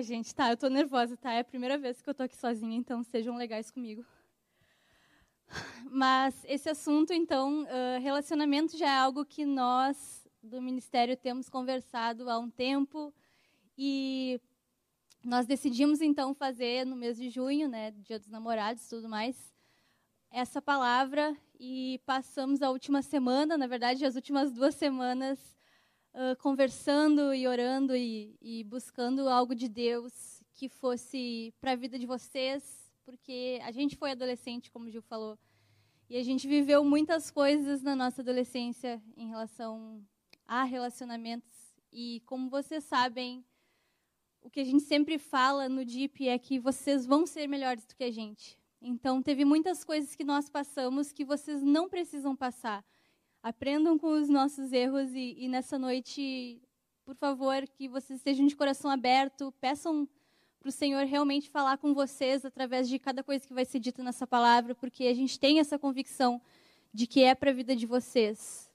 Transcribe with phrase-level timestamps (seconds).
[0.00, 1.30] Ai, gente, tá, eu tô nervosa, tá?
[1.30, 4.02] É a primeira vez que eu tô aqui sozinha, então sejam legais comigo.
[5.90, 7.66] Mas esse assunto, então,
[8.00, 13.12] relacionamento já é algo que nós do ministério temos conversado há um tempo
[13.76, 14.40] e
[15.22, 19.52] nós decidimos então fazer no mês de junho, né, Dia dos Namorados, tudo mais,
[20.30, 25.59] essa palavra e passamos a última semana, na verdade, as últimas duas semanas
[26.14, 31.98] uh, conversando e orando e, e buscando algo de Deus que fosse para a vida
[31.98, 35.38] de vocês, porque a gente foi adolescente, como o Gil falou,
[36.08, 40.04] e a gente viveu muitas coisas na nossa adolescência em relação
[40.46, 41.48] a relacionamentos.
[41.92, 43.44] E como vocês sabem,
[44.42, 47.94] o que a gente sempre fala no DIP é que vocês vão ser melhores do
[47.94, 48.58] que a gente.
[48.82, 52.84] Então, teve muitas coisas que nós passamos que vocês não precisam passar.
[53.42, 56.60] Aprendam com os nossos erros e, e nessa noite,
[57.06, 60.06] por favor, que vocês estejam de coração aberto, peçam
[60.58, 64.02] para o Senhor realmente falar com vocês através de cada coisa que vai ser dita
[64.02, 66.38] nessa palavra, porque a gente tem essa convicção
[66.92, 68.70] de que é para a vida de vocês.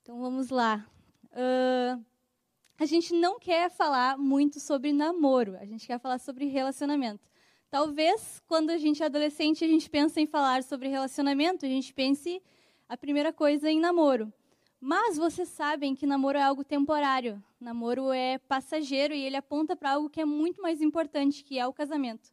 [0.00, 0.88] Então vamos lá.
[1.32, 2.02] Uh,
[2.78, 7.28] a gente não quer falar muito sobre namoro, a gente quer falar sobre relacionamento.
[7.68, 11.92] Talvez quando a gente é adolescente a gente pensa em falar sobre relacionamento, a gente
[11.92, 12.42] pense
[12.88, 14.32] a primeira coisa em namoro.
[14.80, 17.42] Mas vocês sabem que namoro é algo temporário.
[17.60, 21.66] Namoro é passageiro e ele aponta para algo que é muito mais importante, que é
[21.66, 22.30] o casamento.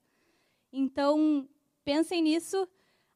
[0.71, 1.47] Então,
[1.85, 2.67] pensem nisso,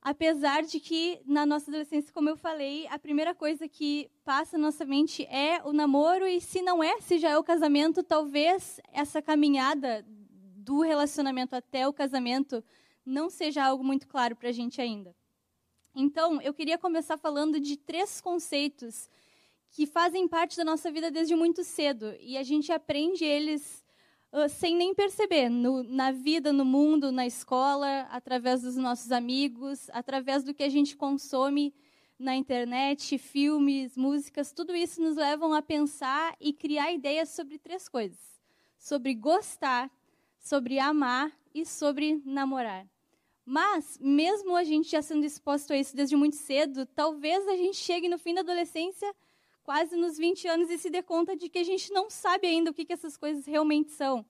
[0.01, 4.67] apesar de que na nossa adolescência, como eu falei, a primeira coisa que passa na
[4.67, 8.79] nossa mente é o namoro e se não é, se já é o casamento, talvez
[8.93, 12.63] essa caminhada do relacionamento até o casamento
[13.05, 15.16] não seja algo muito claro para a gente ainda.
[15.99, 19.09] Então, eu queria começar falando de três conceitos
[19.71, 22.13] que fazem parte da nossa vida desde muito cedo.
[22.19, 23.83] E a gente aprende eles
[24.31, 29.89] uh, sem nem perceber, no, na vida, no mundo, na escola, através dos nossos amigos,
[29.89, 31.73] através do que a gente consome
[32.19, 37.89] na internet, filmes, músicas, tudo isso nos levam a pensar e criar ideias sobre três
[37.89, 38.39] coisas:
[38.77, 39.89] sobre gostar,
[40.39, 42.87] sobre amar e sobre namorar.
[43.49, 47.77] Mas, mesmo a gente já sendo exposto a isso desde muito cedo, talvez a gente
[47.77, 49.09] chegue no fim da adolescência,
[49.63, 52.71] quase nos 20 anos, e se dê conta de que a gente não sabe ainda
[52.71, 54.25] o que, que essas coisas realmente são.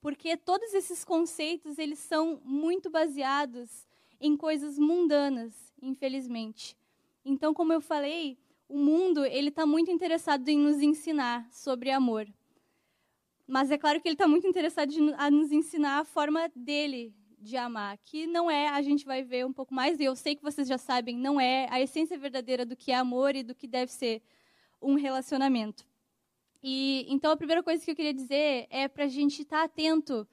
[0.00, 3.88] Porque todos esses conceitos, eles são muito baseados
[4.20, 6.76] em coisas mundanas, infelizmente.
[7.24, 8.38] Então, como eu falei,
[8.68, 12.28] o mundo ele está muito interessado em nos ensinar sobre amor.
[13.48, 17.56] Mas é claro que ele está muito interessado em nos ensinar a forma dele de
[17.56, 20.42] amar, que não é, a gente vai ver um pouco mais, e eu sei que
[20.42, 23.66] vocês já sabem, não é a essência verdadeira do que é amor e do que
[23.66, 24.22] deve ser
[24.80, 25.86] um relacionamento.
[26.62, 29.64] E então a primeira coisa que eu queria dizer é para a gente estar tá
[29.64, 30.26] atento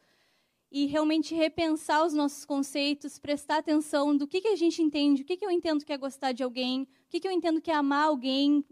[0.72, 5.26] e realmente repensar os nossos conceitos, prestar atenção do que, que a gente entende, o
[5.26, 7.72] que, que eu entendo que é gostar de alguém, o que, que eu entendo que
[7.72, 8.66] é amar alguém,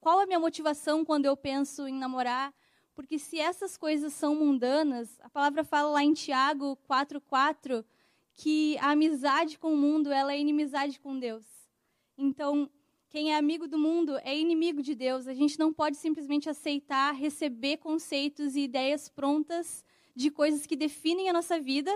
[0.00, 2.54] qual a minha motivação quando eu penso em namorar,
[2.94, 7.84] porque se essas coisas são mundanas, a palavra fala lá em Tiago 4:4
[8.34, 11.44] que a amizade com o mundo ela é inimizade com Deus.
[12.16, 12.70] Então,
[13.08, 15.26] quem é amigo do mundo é inimigo de Deus.
[15.26, 21.28] A gente não pode simplesmente aceitar, receber conceitos e ideias prontas de coisas que definem
[21.28, 21.94] a nossa vida,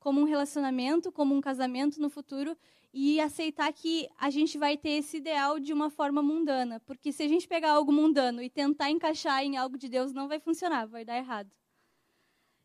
[0.00, 2.56] como um relacionamento, como um casamento no futuro,
[2.92, 6.80] e aceitar que a gente vai ter esse ideal de uma forma mundana.
[6.80, 10.28] Porque se a gente pegar algo mundano e tentar encaixar em algo de Deus, não
[10.28, 11.50] vai funcionar, vai dar errado.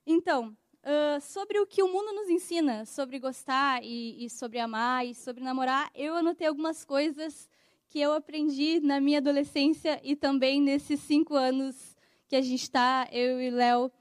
[0.06, 5.06] Então, uh, sobre o que o mundo nos ensina, sobre gostar e, e sobre amar
[5.06, 7.50] e sobre namorar, eu anotei algumas coisas
[7.88, 11.96] que eu aprendi na minha adolescência e também nesses cinco anos
[12.28, 13.92] que a gente está, eu e Léo,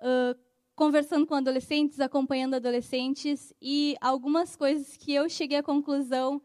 [0.00, 0.47] uh,
[0.78, 6.40] conversando com adolescentes, acompanhando adolescentes, e algumas coisas que eu cheguei à conclusão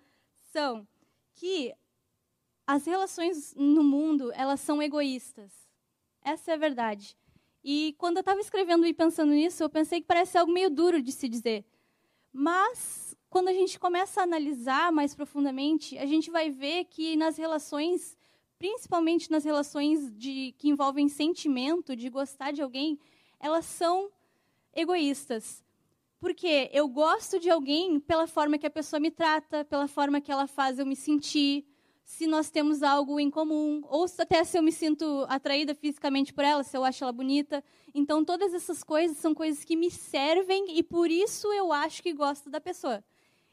[0.52, 0.88] são
[1.36, 1.72] que
[2.66, 5.54] as relações no mundo, elas são egoístas.
[6.24, 7.16] Essa é a verdade.
[7.64, 11.00] E quando eu estava escrevendo e pensando nisso, eu pensei que parece algo meio duro
[11.00, 11.64] de se dizer.
[12.32, 17.38] Mas, quando a gente começa a analisar mais profundamente, a gente vai ver que nas
[17.38, 18.18] relações,
[18.58, 22.98] principalmente nas relações de, que envolvem sentimento, de gostar de alguém,
[23.40, 24.10] elas são
[24.74, 25.64] egoístas.
[26.20, 30.32] Porque eu gosto de alguém pela forma que a pessoa me trata, pela forma que
[30.32, 31.66] ela faz eu me sentir,
[32.06, 36.44] se nós temos algo em comum, ou até se eu me sinto atraída fisicamente por
[36.44, 37.64] ela, se eu acho ela bonita.
[37.94, 42.14] Então, todas essas coisas são coisas que me servem e por isso eu acho que
[42.14, 43.04] gosto da pessoa.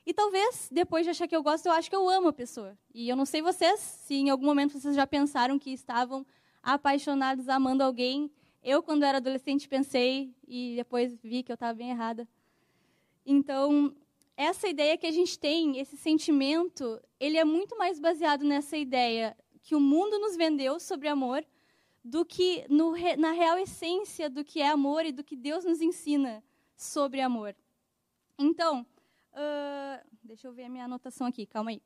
[0.05, 2.77] E talvez, depois de achar que eu gosto, eu acho que eu amo a pessoa.
[2.93, 6.27] E eu não sei vocês, se em algum momento vocês já pensaram que estavam
[6.63, 8.31] apaixonados, amando alguém
[8.63, 12.29] Eu, quando era adolescente, pensei e depois vi que eu estava bem errada.
[13.25, 13.95] Então,
[14.37, 19.37] essa ideia que a gente tem, esse sentimento, ele é muito mais baseado nessa ideia
[19.63, 21.45] que o mundo nos vendeu sobre amor
[22.03, 25.81] do que no, na real essência do que é amor e do que Deus nos
[25.81, 26.43] ensina
[26.77, 27.55] sobre amor.
[28.39, 28.87] Então,
[29.33, 31.83] uh, deixa eu ver a minha anotação aqui, calma aí.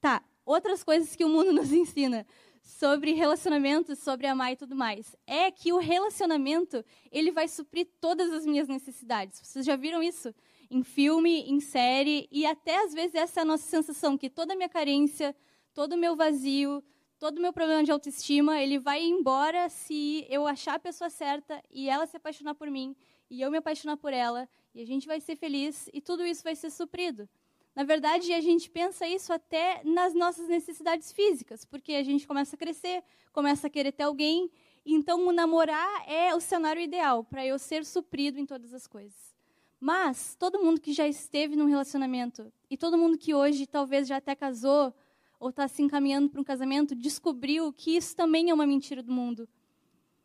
[0.00, 2.24] Tá, outras coisas que o mundo nos ensina
[2.62, 8.32] sobre relacionamentos, sobre amar e tudo mais, é que o relacionamento ele vai suprir todas
[8.32, 9.40] as minhas necessidades.
[9.40, 10.34] Vocês já viram isso?
[10.68, 14.54] Em filme, em série, e até às vezes essa é a nossa sensação, que toda
[14.54, 15.34] a minha carência,
[15.72, 16.82] todo o meu vazio,
[17.20, 21.62] todo o meu problema de autoestima, ele vai embora se eu achar a pessoa certa
[21.70, 22.96] e ela se apaixonar por mim,
[23.30, 26.42] e eu me apaixonar por ela, e a gente vai ser feliz, e tudo isso
[26.42, 27.28] vai ser suprido.
[27.76, 32.56] Na verdade, a gente pensa isso até nas nossas necessidades físicas, porque a gente começa
[32.56, 34.50] a crescer, começa a querer ter alguém.
[34.84, 39.36] Então, o namorar é o cenário ideal para eu ser suprido em todas as coisas.
[39.78, 44.16] Mas todo mundo que já esteve num relacionamento e todo mundo que hoje talvez já
[44.16, 44.94] até casou
[45.38, 49.12] ou está se encaminhando para um casamento descobriu que isso também é uma mentira do
[49.12, 49.46] mundo.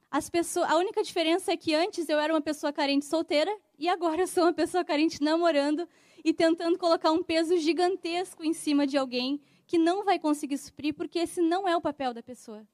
[0.10, 3.90] As pessoas, a única diferença é que antes eu era uma pessoa carente solteira e
[3.90, 5.86] agora eu sou uma pessoa carente namorando
[6.24, 10.94] e tentando colocar um peso gigantesco em cima de alguém que não vai conseguir suprir,
[10.94, 12.68] porque esse não é o papel da pessoa.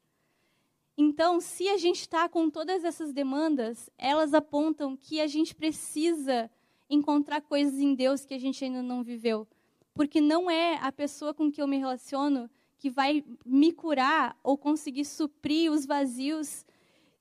[0.97, 6.49] Então, se a gente está com todas essas demandas, elas apontam que a gente precisa
[6.89, 9.47] encontrar coisas em Deus que a gente ainda não viveu.
[9.93, 14.57] Porque não é a pessoa com que eu me relaciono que vai me curar ou
[14.57, 16.65] conseguir suprir os vazios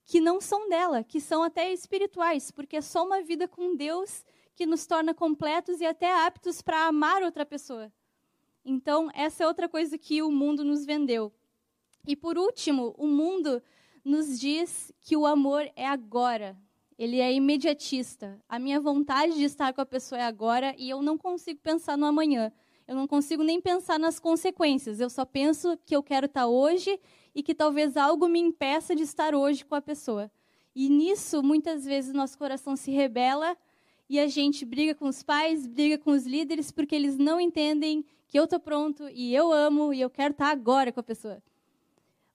[0.04, 4.24] que não são dela, que são até espirituais, porque é só uma vida com Deus
[4.56, 7.92] que nos torna completos e até aptos para amar outra pessoa.
[8.64, 11.32] Então, essa é outra coisa que o mundo nos vendeu.
[12.06, 13.62] E por último, o mundo
[14.02, 16.56] nos diz que o amor é agora.
[16.98, 18.40] Ele é imediatista.
[18.48, 21.98] A minha vontade de estar com a pessoa é agora e eu não consigo pensar
[21.98, 22.50] no amanhã.
[22.88, 25.00] Eu não consigo nem pensar nas consequências.
[25.00, 26.98] Eu só penso que eu quero estar hoje
[27.34, 30.30] e que talvez algo me impeça de estar hoje com a pessoa.
[30.74, 33.56] E nisso, muitas vezes, nosso coração se rebela
[34.08, 38.04] e a gente briga com os pais, briga com os líderes, porque eles não entendem
[38.28, 41.42] que eu estou pronto e eu amo e eu quero estar agora com a pessoa.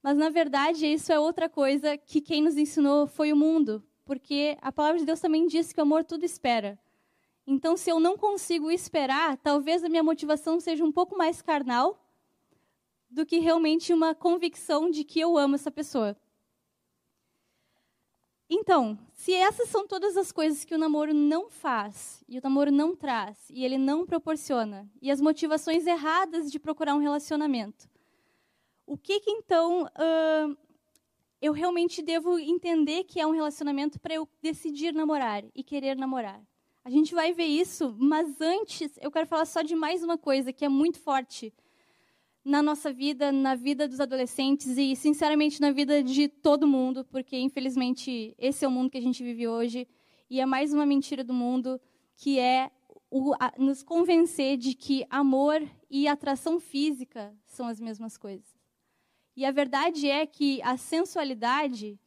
[0.04, 4.58] Mas, na verdade, isso é outra coisa que quem nos ensinou foi o mundo, porque
[4.62, 6.80] a palavra de Deus também diz que o amor tudo espera.
[7.46, 12.04] Então, se eu não consigo esperar, talvez a minha motivação seja um pouco mais carnal
[13.10, 16.18] do que realmente uma convicção de que eu amo essa pessoa.
[18.53, 22.69] Então, se essas são todas as coisas que o namoro não faz, e o namoro
[22.69, 27.89] não traz, e ele não proporciona, e as motivações erradas de procurar um relacionamento,
[28.86, 30.57] o que, que então uh,
[31.42, 36.42] eu realmente devo entender que é um relacionamento para eu decidir namorar e querer namorar?
[36.83, 40.51] A gente vai ver isso, mas antes eu quero falar só de mais uma coisa
[40.51, 41.53] que é muito forte
[42.44, 47.38] na nossa vida, na vida dos adolescentes e, sinceramente, na vida de todo mundo, porque,
[47.38, 49.88] infelizmente, esse é o mundo que a gente vive hoje
[50.30, 51.80] e é mais uma mentira do mundo,
[52.16, 52.72] que é
[53.12, 58.60] o, a, nos convencer de que amor e atração física são as mesmas coisas.
[59.36, 62.00] E a verdade é que a sensualidade,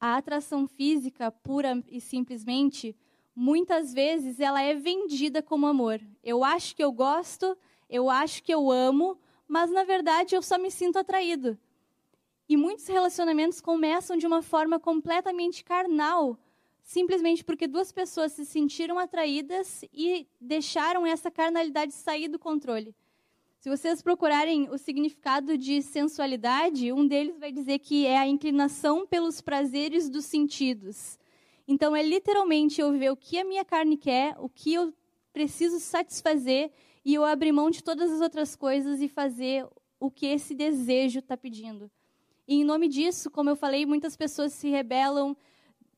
[0.00, 2.96] a atração física pura e simplesmente,
[3.34, 6.00] muitas vezes ela é vendida como amor.
[6.22, 7.56] Eu acho que eu gosto,
[7.88, 11.58] eu acho que eu amo, mas na verdade eu só me sinto atraído.
[12.48, 16.38] E muitos relacionamentos começam de uma forma completamente carnal,
[16.82, 22.94] simplesmente porque duas pessoas se sentiram atraídas e deixaram essa carnalidade sair do controle.
[23.60, 29.04] Se vocês procurarem o significado de sensualidade, um deles vai dizer que é a inclinação
[29.04, 31.18] pelos prazeres dos sentidos.
[31.66, 34.94] Então, é literalmente eu ver o que a minha carne quer, o que eu
[35.32, 36.70] preciso satisfazer
[37.08, 39.66] e eu abrir mão de todas as outras coisas e fazer
[39.98, 41.90] o que esse desejo está pedindo.
[42.46, 45.34] E em nome disso, como eu falei, muitas pessoas se rebelam,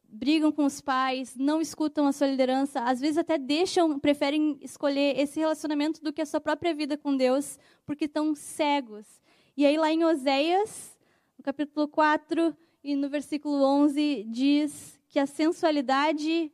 [0.09, 5.19] brigam com os pais, não escutam a sua liderança, às vezes até deixam, preferem escolher
[5.19, 9.21] esse relacionamento do que a sua própria vida com Deus, porque estão cegos.
[9.57, 10.97] E aí lá em Oséias,
[11.37, 16.53] no capítulo 4 e no versículo 11, diz que a sensualidade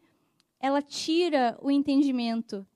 [0.58, 2.66] ela tira o entendimento.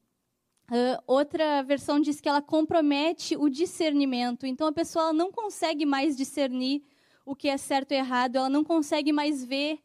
[0.71, 4.47] Uh, outra versão diz que ela compromete o discernimento.
[4.47, 6.85] Então a pessoa não consegue mais discernir
[7.27, 9.81] o que é certo e errado, ela não consegue mais ver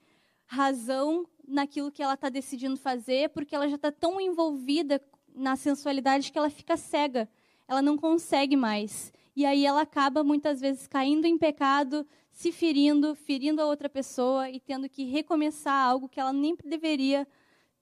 [0.46, 5.02] razão naquilo que ela está decidindo fazer, porque ela já está tão envolvida
[5.34, 7.28] na sensualidade que ela fica cega.
[7.68, 9.12] Ela não consegue mais.
[9.36, 14.50] E aí ela acaba muitas vezes caindo em pecado, se ferindo, ferindo a outra pessoa
[14.50, 17.28] e tendo que recomeçar algo que ela nem deveria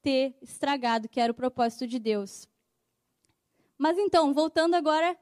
[0.01, 2.48] ter estragado, que era o propósito de Deus.
[3.77, 5.17] Mas então, voltando agora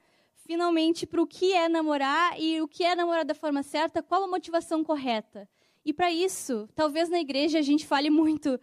[0.46, 4.24] finalmente para o que é namorar e o que é namorar da forma certa, qual
[4.24, 5.48] a motivação correta.
[5.86, 8.60] E para isso, talvez na igreja a gente fale muito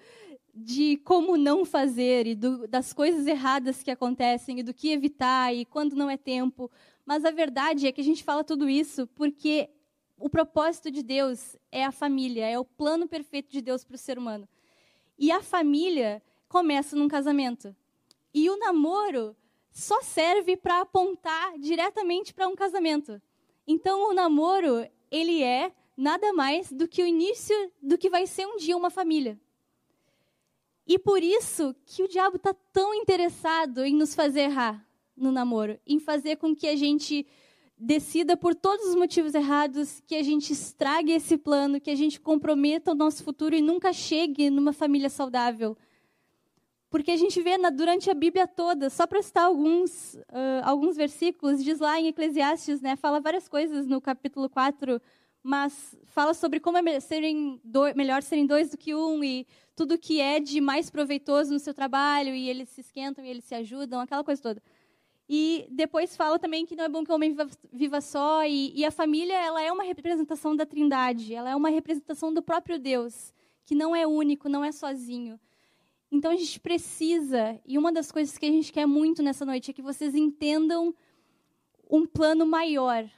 [0.54, 5.54] de como não fazer e do, das coisas erradas que acontecem e do que evitar
[5.54, 6.70] e quando não é tempo.
[7.06, 9.70] Mas a verdade é que a gente fala tudo isso porque
[10.18, 13.98] o propósito de Deus é a família, é o plano perfeito de Deus para o
[13.98, 14.48] ser humano.
[15.18, 17.74] E a família começa num casamento.
[18.34, 19.36] E o namoro
[19.78, 23.22] só serve para apontar diretamente para um casamento.
[23.64, 28.44] Então o namoro, ele é nada mais do que o início do que vai ser
[28.44, 29.38] um dia uma família.
[30.84, 34.84] E por isso que o diabo está tão interessado em nos fazer errar
[35.16, 37.24] no namoro, em fazer com que a gente
[37.78, 42.18] decida por todos os motivos errados, que a gente estrague esse plano, que a gente
[42.20, 45.76] comprometa o nosso futuro e nunca chegue numa família saudável.
[46.90, 50.96] Porque a gente vê na, durante a Bíblia toda, só para citar alguns, uh, alguns
[50.96, 55.00] versículos, diz lá em Eclesiastes, né, fala várias coisas no capítulo 4,
[55.42, 59.98] mas fala sobre como é serem do, melhor serem dois do que um e tudo
[59.98, 63.54] que é de mais proveitoso no seu trabalho e eles se esquentam e eles se
[63.54, 64.62] ajudam, aquela coisa toda.
[65.28, 68.72] E depois fala também que não é bom que o homem viva, viva só e,
[68.74, 72.78] e, a família ela é uma representação da Trindade, ela é uma representação do próprio
[72.78, 73.34] Deus,
[73.66, 75.38] que não é único, não é sozinho.
[76.10, 79.70] Então a gente precisa, e uma das coisas que a gente quer muito nessa noite
[79.70, 80.94] é que vocês entendam
[81.90, 83.08] um plano maior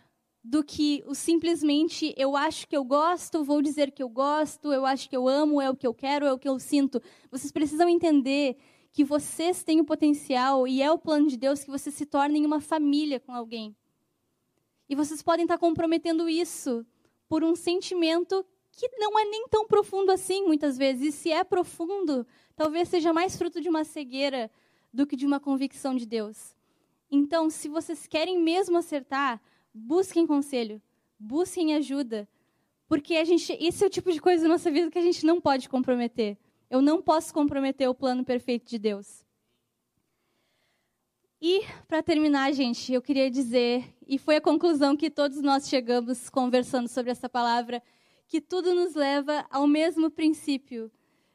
[0.42, 4.86] do que o simplesmente eu acho que eu gosto, vou dizer que eu gosto, eu
[4.86, 7.00] acho que eu amo, é o que eu quero, é o que eu sinto.
[7.30, 8.56] Vocês precisam entender
[8.92, 12.44] que vocês têm o potencial e é o plano de Deus que vocês se tornem
[12.44, 13.76] uma família com alguém.
[14.88, 16.84] E vocês podem estar comprometendo isso
[17.28, 21.02] por um sentimento que não é nem tão profundo assim, muitas vezes.
[21.02, 24.50] E se é profundo, talvez seja mais fruto de uma cegueira
[24.92, 26.54] do que de uma convicção de Deus.
[27.10, 29.40] Então, se vocês querem mesmo acertar,
[29.74, 30.80] busquem conselho,
[31.18, 32.28] busquem ajuda,
[32.88, 35.24] porque a gente, esse é o tipo de coisa na nossa vida que a gente
[35.24, 36.36] não pode comprometer.
[36.68, 39.24] Eu não posso comprometer o plano perfeito de Deus.
[41.42, 46.28] E, para terminar, gente, eu queria dizer, e foi a conclusão que todos nós chegamos
[46.28, 47.82] conversando sobre essa palavra,
[48.30, 50.88] que tudo nos leva ao mesmo princípio.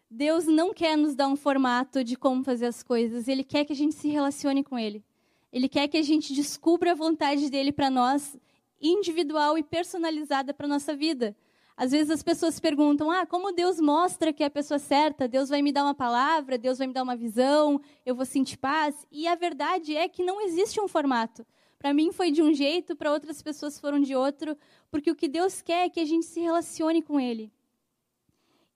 [0.09, 3.73] Deus não quer nos dar um formato de como fazer as coisas, Ele quer que
[3.73, 5.03] a gente se relacione com Ele.
[5.51, 8.37] Ele quer que a gente descubra a vontade dele para nós,
[8.81, 11.35] individual e personalizada para nossa vida.
[11.75, 15.27] Às vezes as pessoas perguntam: "Ah, como Deus mostra que é a pessoa certa?
[15.27, 18.55] Deus vai me dar uma palavra, Deus vai me dar uma visão, eu vou sentir
[18.55, 21.45] paz?" E a verdade é que não existe um formato.
[21.77, 24.58] Para mim foi de um jeito, para outras pessoas foram de outro,
[24.89, 27.51] porque o que Deus quer é que a gente se relacione com Ele.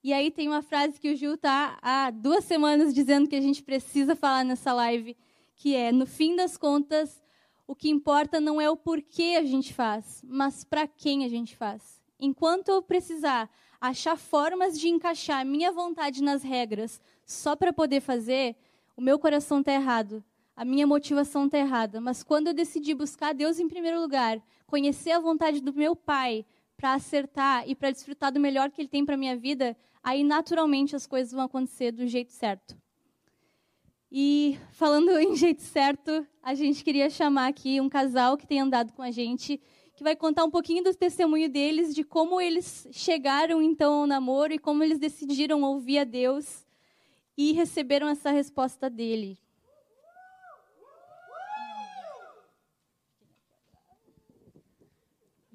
[0.02, 3.40] E aí tem uma frase que o Gil está há duas semanas dizendo que a
[3.40, 5.16] gente precisa falar nessa live,
[5.54, 7.22] que é, no fim das contas,
[7.66, 11.54] o que importa não é o porquê a gente faz, mas para quem a gente
[11.54, 12.00] faz.
[12.18, 18.00] Enquanto eu precisar achar formas de encaixar a minha vontade nas regras só para poder
[18.00, 18.56] fazer,
[18.96, 20.24] o meu coração está errado,
[20.60, 22.02] a minha motivação está errada.
[22.02, 26.44] Mas quando eu decidi buscar Deus em primeiro lugar, conhecer a vontade do meu Pai
[26.76, 30.94] para acertar e para desfrutar do melhor que Ele tem para minha vida, aí naturalmente
[30.94, 32.76] as coisas vão acontecer do jeito certo.
[34.12, 38.92] E falando em jeito certo, a gente queria chamar aqui um casal que tem andado
[38.92, 39.58] com a gente,
[39.96, 44.52] que vai contar um pouquinho do testemunho deles, de como eles chegaram então ao namoro
[44.52, 46.66] e como eles decidiram ouvir a Deus
[47.34, 49.38] e receberam essa resposta dele.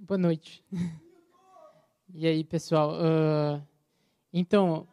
[0.07, 0.63] Boa noite.
[2.13, 2.91] E aí, pessoal?
[2.91, 3.59] Uh,
[4.31, 4.87] então,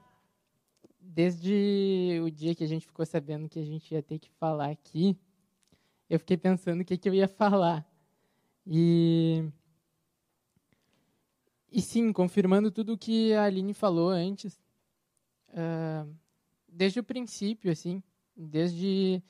[0.99, 4.71] desde o dia que a gente ficou sabendo que a gente ia ter que falar
[4.71, 5.15] aqui,
[6.09, 7.87] eu fiquei pensando o que, que eu ia falar.
[8.67, 9.45] E,
[11.71, 14.59] e sim, confirmando tudo o que a Aline falou antes,
[15.51, 16.11] uh,
[16.67, 18.03] desde o princípio, assim,
[18.35, 19.23] desde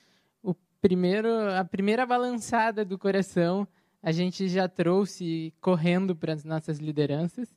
[0.44, 3.66] o primeiro, a primeira balançada do coração,
[4.02, 7.48] a gente já trouxe correndo para as nossas lideranças.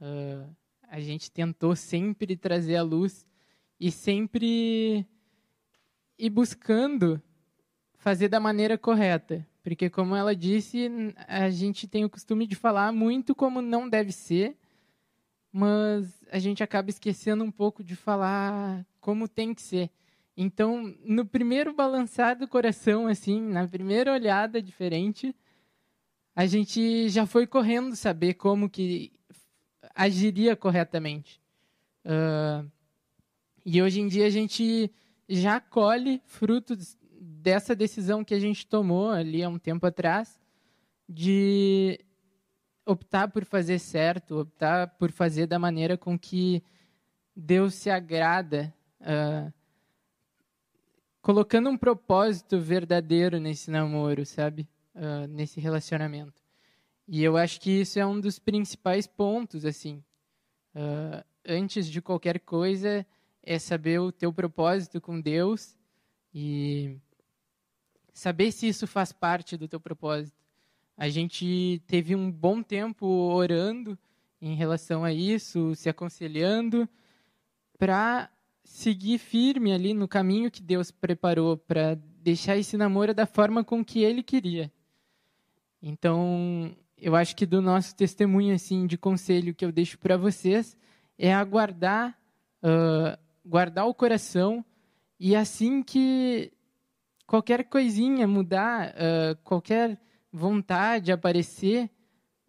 [0.00, 0.48] Uh,
[0.88, 3.26] a gente tentou sempre trazer a luz
[3.80, 5.04] e sempre
[6.16, 7.20] ir buscando
[7.96, 9.44] fazer da maneira correta.
[9.62, 10.88] Porque, como ela disse,
[11.26, 14.56] a gente tem o costume de falar muito como não deve ser,
[15.52, 19.90] mas a gente acaba esquecendo um pouco de falar como tem que ser.
[20.36, 25.34] Então, no primeiro balançar do coração, assim, na primeira olhada diferente,
[26.38, 29.10] a gente já foi correndo saber como que
[29.92, 31.40] agiria corretamente.
[32.04, 32.70] Uh,
[33.66, 34.88] e hoje em dia a gente
[35.28, 40.40] já colhe frutos dessa decisão que a gente tomou ali há um tempo atrás
[41.08, 41.98] de
[42.86, 46.62] optar por fazer certo, optar por fazer da maneira com que
[47.34, 49.52] Deus se agrada, uh,
[51.20, 54.68] colocando um propósito verdadeiro nesse namoro, sabe?
[54.98, 56.42] Uh, nesse relacionamento.
[57.06, 60.02] E eu acho que isso é um dos principais pontos, assim.
[60.74, 63.06] Uh, antes de qualquer coisa,
[63.40, 65.78] é saber o teu propósito com Deus
[66.34, 66.98] e
[68.12, 70.36] saber se isso faz parte do teu propósito.
[70.96, 73.96] A gente teve um bom tempo orando
[74.42, 76.88] em relação a isso, se aconselhando,
[77.78, 78.28] para
[78.64, 83.84] seguir firme ali no caminho que Deus preparou, para deixar esse namoro da forma com
[83.84, 84.72] que Ele queria.
[85.82, 90.76] Então, eu acho que do nosso testemunho assim de conselho que eu deixo para vocês
[91.16, 92.18] é aguardar,
[92.62, 94.64] uh, guardar o coração
[95.18, 96.52] e assim que
[97.26, 100.00] qualquer coisinha mudar, uh, qualquer
[100.32, 101.90] vontade aparecer,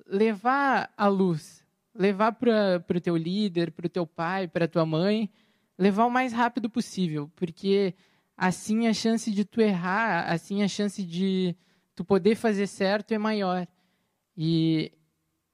[0.08, 5.30] levar a luz, levar para o teu líder, para o teu pai, para tua mãe,
[5.78, 7.94] levar o mais rápido possível, porque
[8.36, 11.56] assim a chance de tu errar, assim a chance de
[12.00, 13.68] tu poder fazer certo é maior.
[14.38, 14.90] E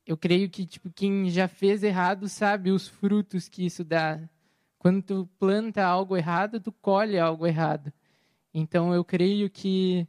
[0.05, 4.29] eu creio que tipo quem já fez errado sabe os frutos que isso dá.
[4.77, 7.91] Quando tu planta algo errado, tu colhe algo errado.
[8.53, 10.07] Então eu creio que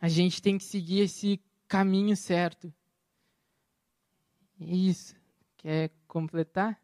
[0.00, 2.72] a gente tem que seguir esse caminho certo.
[4.58, 5.14] É isso.
[5.58, 6.80] Quer completar?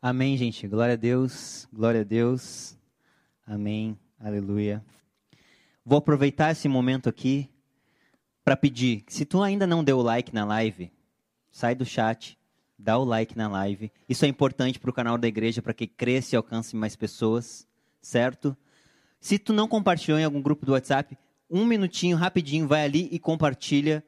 [0.00, 0.66] Amém, gente.
[0.66, 1.68] Glória a Deus.
[1.70, 2.78] Glória a Deus.
[3.46, 3.98] Amém.
[4.18, 4.82] Aleluia.
[5.84, 7.50] Vou aproveitar esse momento aqui
[8.44, 10.92] para pedir, se tu ainda não deu o like na live,
[11.50, 12.38] sai do chat,
[12.78, 13.92] dá o like na live.
[14.08, 17.66] Isso é importante para o canal da igreja, para que cresça e alcance mais pessoas
[18.02, 18.56] certo?
[19.20, 21.16] Se tu não compartilhou em algum grupo do WhatsApp,
[21.48, 24.04] um minutinho, rapidinho, vai ali e compartilha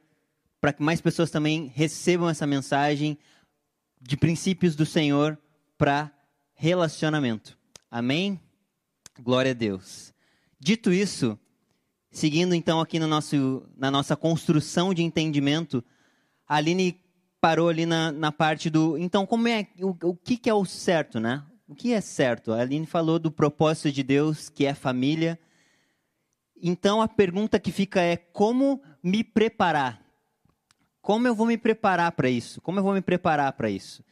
[0.60, 3.16] para que mais pessoas também recebam essa mensagem
[4.00, 5.38] de princípios do Senhor
[5.78, 6.10] para
[6.54, 7.56] relacionamento.
[7.90, 8.40] Amém?
[9.20, 10.12] Glória a Deus.
[10.58, 11.38] Dito isso,
[12.14, 15.84] seguindo então aqui no nosso, na nossa construção de entendimento,
[16.48, 17.00] a Aline
[17.40, 18.96] parou ali na, na parte do.
[18.96, 21.42] Então, como é o, o que, que é o certo, né?
[21.68, 22.52] O que é certo?
[22.52, 25.38] A Aline falou do propósito de Deus, que é família.
[26.62, 30.00] Então a pergunta que fica é: como me preparar?
[31.02, 32.60] Como eu vou me preparar para isso?
[32.60, 34.04] Como eu vou me preparar para isso?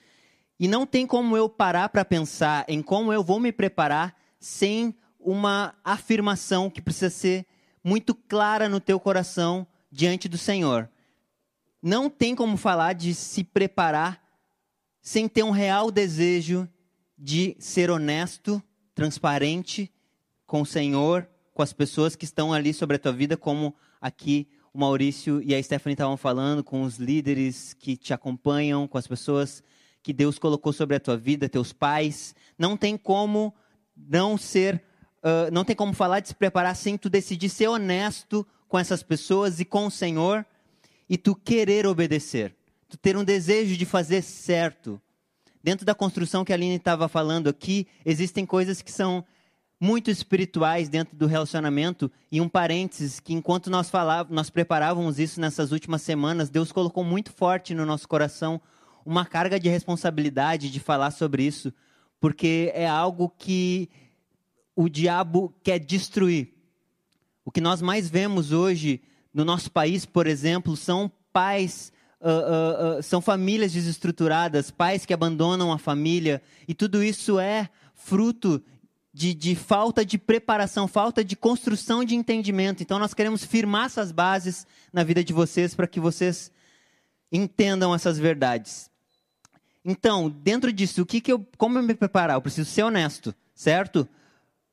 [0.59, 4.95] E não tem como eu parar para pensar em como eu vou me preparar sem
[5.19, 7.47] uma afirmação que precisa ser
[7.83, 10.89] muito clara no teu coração diante do Senhor.
[11.83, 14.23] Não tem como falar de se preparar
[15.01, 16.69] sem ter um real desejo
[17.19, 18.63] de ser honesto,
[18.95, 19.93] transparente
[20.47, 24.49] com o Senhor, com as pessoas que estão ali sobre a tua vida, como aqui
[24.73, 29.07] o Maurício e a Stephanie estavam falando, com os líderes que te acompanham, com as
[29.07, 29.63] pessoas
[30.03, 32.35] que Deus colocou sobre a tua vida, teus pais.
[32.59, 33.55] Não tem como
[33.97, 34.83] não ser,
[35.23, 39.03] uh, não tem como falar de se preparar sem tu decidir ser honesto com essas
[39.03, 40.45] pessoas e com o Senhor
[41.09, 42.55] e tu querer obedecer,
[42.89, 45.01] tu ter um desejo de fazer certo,
[45.63, 49.25] Dentro da construção que a Aline estava falando aqui, existem coisas que são
[49.79, 52.11] muito espirituais dentro do relacionamento.
[52.33, 57.05] E um parênteses, que enquanto nós, falávamos, nós preparávamos isso nessas últimas semanas, Deus colocou
[57.05, 58.61] muito forte no nosso coração
[59.07, 61.73] uma carga de responsabilidade de falar sobre isso,
[62.21, 63.89] porque é algo que
[64.75, 66.53] o diabo quer destruir.
[67.45, 69.01] O que nós mais vemos hoje
[69.33, 75.73] no nosso país, por exemplo, são pais uh, uh, são famílias desestruturadas, pais que abandonam
[75.73, 78.63] a família, e tudo isso é fruto
[79.13, 82.83] de, de, falta de preparação, falta de construção de entendimento.
[82.83, 86.51] Então, nós queremos firmar essas bases na vida de vocês para que vocês
[87.31, 88.91] entendam essas verdades.
[89.85, 92.37] Então, dentro disso, o que, que eu, como eu me preparar?
[92.37, 94.09] Eu preciso ser honesto, certo?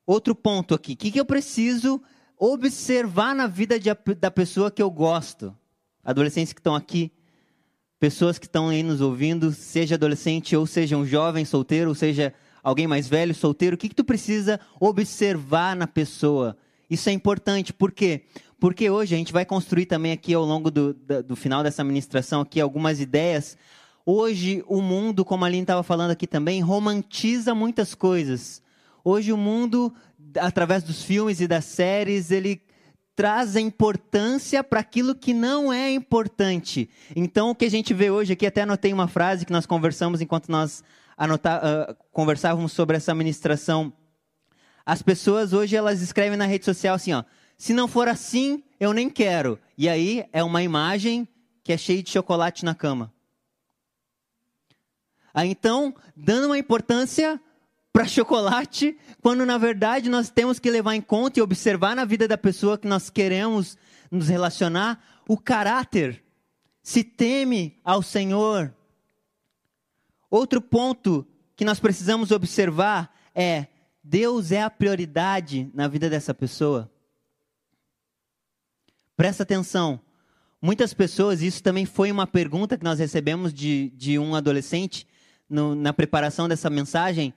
[0.06, 2.02] Outro ponto aqui, o que, que eu preciso
[2.38, 5.54] observar na vida de, da pessoa que eu gosto?
[6.02, 7.12] Adolescentes que estão aqui,
[7.98, 12.32] pessoas que estão aí nos ouvindo, seja adolescente ou seja um jovem solteiro, ou seja
[12.62, 16.56] alguém mais velho solteiro, o que, que tu precisa observar na pessoa?
[16.88, 18.22] Isso é importante, por quê?
[18.58, 22.42] Porque hoje a gente vai construir também aqui ao longo do, do, final dessa ministração
[22.42, 23.56] aqui algumas ideias.
[24.04, 28.62] Hoje o mundo, como a Aline estava falando aqui também, romantiza muitas coisas.
[29.04, 29.92] Hoje o mundo,
[30.38, 32.62] através dos filmes e das séries, ele
[33.16, 36.88] traz a importância para aquilo que não é importante.
[37.14, 40.20] Então, o que a gente vê hoje aqui, até anotei uma frase que nós conversamos
[40.20, 40.82] enquanto nós
[41.16, 43.92] anotar, uh, conversávamos sobre essa ministração.
[44.86, 47.22] As pessoas hoje elas escrevem na rede social assim, ó,
[47.58, 49.58] se não for assim, eu nem quero.
[49.76, 51.28] E aí é uma imagem
[51.62, 53.12] que é cheia de chocolate na cama.
[55.34, 57.38] Aí então, dando uma importância
[57.92, 62.28] para chocolate, quando na verdade nós temos que levar em conta e observar na vida
[62.28, 63.76] da pessoa que nós queremos
[64.10, 66.22] nos relacionar o caráter.
[66.82, 68.74] Se teme ao Senhor.
[70.30, 71.26] Outro ponto
[71.56, 73.66] que nós precisamos observar é:
[74.02, 76.90] Deus é a prioridade na vida dessa pessoa.
[79.16, 80.00] Presta atenção.
[80.62, 85.06] Muitas pessoas, isso também foi uma pergunta que nós recebemos de, de um adolescente
[85.48, 87.34] no, na preparação dessa mensagem.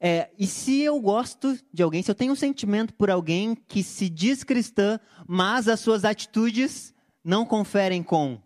[0.00, 3.82] É, e se eu gosto de alguém, se eu tenho um sentimento por alguém que
[3.82, 8.40] se diz cristã, mas as suas atitudes não conferem com.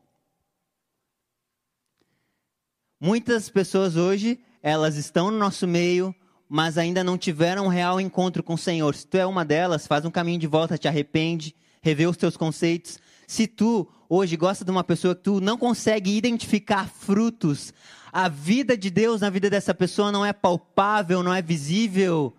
[2.99, 6.15] Muitas pessoas hoje, elas estão no nosso meio,
[6.49, 8.95] mas ainda não tiveram um real encontro com o Senhor.
[8.95, 12.37] Se tu é uma delas, faz um caminho de volta, te arrepende, revê os teus
[12.37, 12.99] conceitos.
[13.27, 17.75] Se tu hoje gosta de uma pessoa que tu não consegue identificar frutos,
[18.13, 22.37] a vida de Deus na vida dessa pessoa não é palpável, não é visível,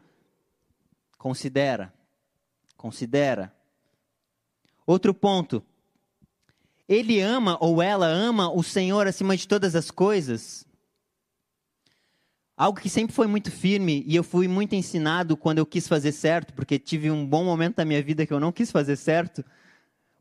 [1.18, 1.92] considera.
[2.78, 3.52] Considera.
[4.86, 5.64] Outro ponto.
[6.88, 10.68] Ele ama ou ela ama o Senhor acima de todas as coisas.
[12.56, 16.12] Algo que sempre foi muito firme e eu fui muito ensinado quando eu quis fazer
[16.12, 19.44] certo, porque tive um bom momento da minha vida que eu não quis fazer certo.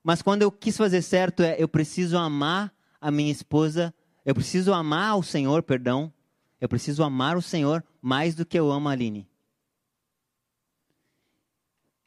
[0.03, 3.93] Mas quando eu quis fazer certo é eu preciso amar a minha esposa,
[4.25, 6.13] eu preciso amar o Senhor, perdão.
[6.61, 9.29] Eu preciso amar o Senhor mais do que eu amo a Aline.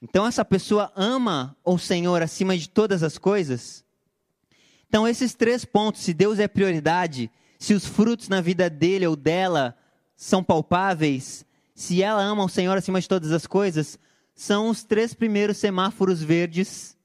[0.02, 3.84] Então essa pessoa ama o Senhor acima de todas as coisas.
[4.88, 9.16] Então esses três pontos, se Deus é prioridade, se os frutos na vida dele ou
[9.16, 9.78] dela
[10.16, 14.00] são palpáveis, se ela ama o Senhor acima de todas as coisas,
[14.34, 16.98] são os três primeiros semáforos verdes,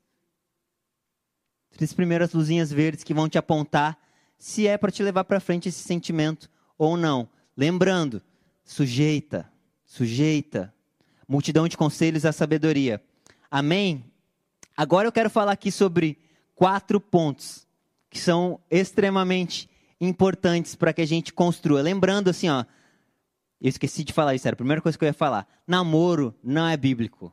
[1.71, 3.99] três primeiras luzinhas verdes que vão te apontar
[4.41, 7.29] se é para te levar para frente esse sentimento ou não.
[7.55, 8.23] Lembrando,
[8.65, 9.47] sujeita,
[9.85, 10.73] sujeita,
[11.29, 13.03] multidão de conselhos à sabedoria.
[13.51, 14.03] Amém?
[14.75, 16.19] Agora eu quero falar aqui sobre
[16.55, 17.67] quatro pontos
[18.09, 19.69] que são extremamente
[20.01, 21.83] importantes para que a gente construa.
[21.83, 22.65] Lembrando assim, ó,
[23.61, 25.47] eu esqueci de falar isso, era a primeira coisa que eu ia falar.
[25.67, 27.31] Namoro não é bíblico.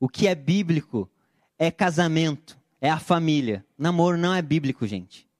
[0.00, 1.10] O que é bíblico
[1.58, 3.66] é casamento, é a família.
[3.76, 5.30] Namoro não é bíblico, gente.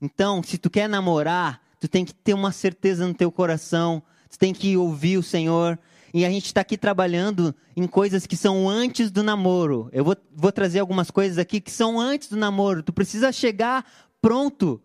[0.00, 4.38] Então, se tu quer namorar, tu tem que ter uma certeza no teu coração, tu
[4.38, 5.78] tem que ouvir o Senhor.
[6.12, 9.88] E a gente está aqui trabalhando em coisas que são antes do namoro.
[9.92, 12.82] Eu vou, vou trazer algumas coisas aqui que são antes do namoro.
[12.82, 13.84] Tu precisa chegar
[14.20, 14.82] pronto.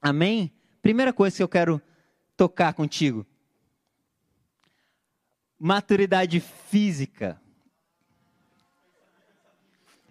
[0.00, 0.50] Amém?
[0.80, 1.82] Primeira coisa que eu quero
[2.36, 3.26] tocar contigo.
[5.58, 7.40] Maturidade física.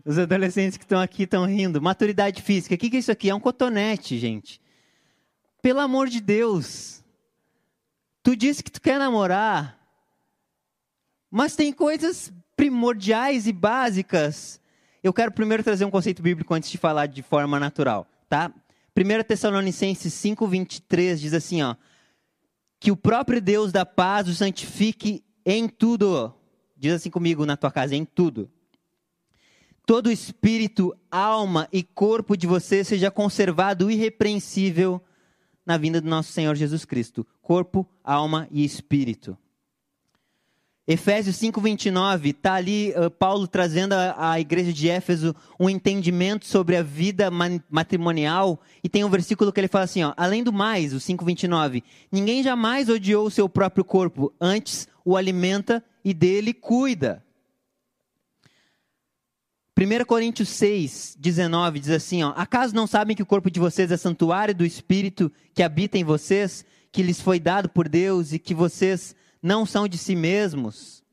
[0.06, 1.82] Os adolescentes que estão aqui estão rindo.
[1.82, 2.76] Maturidade física.
[2.76, 3.30] O que, que é isso aqui?
[3.30, 4.62] É um cotonete, gente.
[5.62, 7.04] Pelo amor de Deus.
[8.22, 9.80] Tu disse que tu quer namorar.
[11.32, 14.62] Mas tem coisas primordiais e básicas.
[15.04, 18.54] Eu quero primeiro trazer um conceito bíblico antes de falar de forma natural, tá?
[18.96, 21.76] 1 Tessalonicenses 5:23 diz assim, ó:
[22.80, 26.34] que o próprio Deus da paz o santifique em tudo.
[26.78, 28.50] Diz assim comigo na tua casa, em tudo.
[29.86, 35.00] Todo espírito, alma e corpo de você seja conservado irrepreensível
[35.66, 37.26] na vinda do nosso Senhor Jesus Cristo.
[37.42, 39.38] Corpo, alma e espírito.
[40.88, 46.84] Efésios 5:29 está ali uh, Paulo trazendo à igreja de Éfeso um entendimento sobre a
[46.84, 47.30] vida
[47.70, 51.84] matrimonial e tem um versículo que ele fala assim, ó, além do mais, o 5:29,
[52.12, 57.25] ninguém jamais odiou o seu próprio corpo, antes o alimenta e dele cuida.
[59.78, 63.92] 1 Coríntios 6, 19 diz assim: ó, Acaso não sabem que o corpo de vocês
[63.92, 68.40] é santuário do Espírito que habita em vocês, que lhes foi dado por Deus e
[68.40, 71.04] que vocês não são de si mesmos.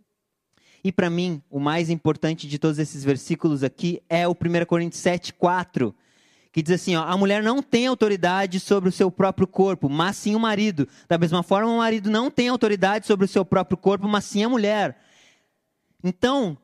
[0.85, 5.03] E para mim, o mais importante de todos esses versículos aqui é o 1 Coríntios
[5.03, 5.93] 7, 4,
[6.53, 10.17] que diz assim: ó, a mulher não tem autoridade sobre o seu próprio corpo, mas
[10.17, 10.87] sim o marido.
[11.09, 14.45] Da mesma forma, o marido não tem autoridade sobre o seu próprio corpo, mas sim
[14.45, 14.97] a mulher.
[16.05, 16.57] Então,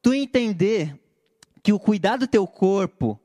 [0.00, 0.98] tu entender
[1.62, 3.20] que o cuidar do teu corpo,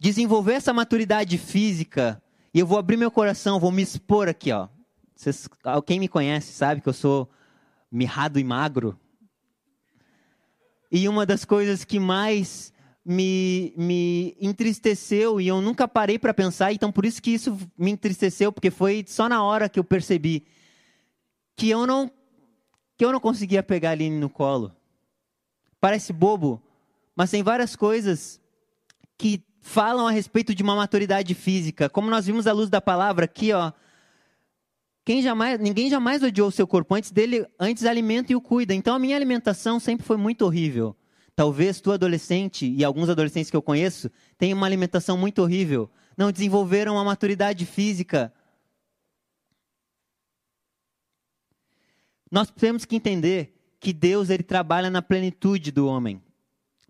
[0.00, 2.22] desenvolver essa maturidade física,
[2.52, 4.68] e eu vou abrir meu coração, vou me expor aqui, ó.
[5.14, 5.48] Vocês,
[5.86, 7.30] quem me conhece sabe que eu sou
[7.90, 8.98] mirrado e magro.
[10.90, 12.72] E uma das coisas que mais
[13.04, 17.90] me, me entristeceu e eu nunca parei para pensar, então por isso que isso me
[17.90, 20.46] entristeceu, porque foi só na hora que eu percebi
[21.56, 22.10] que eu não
[22.96, 24.74] que eu não conseguia pegar a Aline no colo.
[25.80, 26.62] Parece bobo,
[27.16, 28.40] mas tem várias coisas
[29.16, 31.88] que falam a respeito de uma maturidade física.
[31.88, 33.72] Como nós vimos à luz da palavra aqui, ó,
[35.04, 38.74] quem jamais, ninguém jamais odiou o seu corpo antes dele, antes alimenta e o cuida.
[38.74, 40.96] Então a minha alimentação sempre foi muito horrível.
[41.36, 46.30] Talvez tu adolescente e alguns adolescentes que eu conheço tenham uma alimentação muito horrível, não
[46.30, 48.32] desenvolveram a maturidade física.
[52.30, 56.22] Nós temos que entender que Deus ele trabalha na plenitude do homem,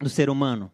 [0.05, 0.71] do ser humano.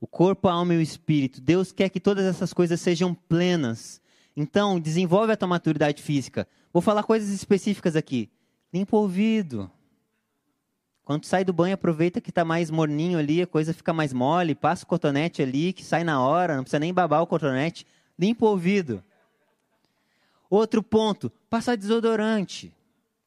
[0.00, 1.40] O corpo, a alma e o espírito.
[1.40, 4.00] Deus quer que todas essas coisas sejam plenas.
[4.36, 6.48] Então, desenvolve a tua maturidade física.
[6.72, 8.30] Vou falar coisas específicas aqui.
[8.72, 9.70] Limpa o ouvido.
[11.04, 14.54] Quando sai do banho, aproveita que está mais morninho ali, a coisa fica mais mole,
[14.54, 17.86] passa o cotonete ali, que sai na hora, não precisa nem babar o cotonete.
[18.18, 19.02] Limpa o ouvido.
[20.48, 22.72] Outro ponto, passar desodorante.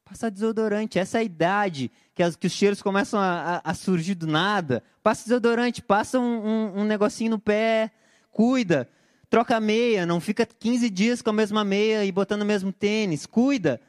[0.04, 0.98] Passar desodorante.
[0.98, 4.26] Essa é a idade que, as, que os cheiros começam a, a, a, surgir do
[4.26, 4.82] nada.
[5.04, 7.92] Passa desodorante, passa um, um, um negocinho no pé,
[8.32, 8.88] cuida
[9.28, 12.72] troca a meia, não fica 15 dias com a mesma meia e botando o mesmo
[12.72, 13.80] tênis, cuida.